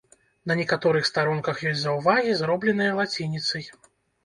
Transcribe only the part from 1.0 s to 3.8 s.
старонках ёсць заўвагі, зробленыя лацініцай.